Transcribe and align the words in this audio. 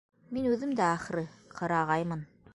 Мин 0.37 0.47
үҙем 0.53 0.71
дә, 0.79 0.87
ахры, 0.95 1.25
ҡырағаймын. 1.61 2.27